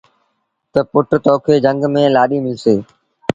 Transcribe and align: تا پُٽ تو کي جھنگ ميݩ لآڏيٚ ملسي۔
تا 0.71 0.79
پُٽ 0.91 1.09
تو 1.25 1.33
کي 1.45 1.55
جھنگ 1.65 1.81
ميݩ 1.93 2.13
لآڏيٚ 2.15 2.45
ملسي۔ 2.45 2.75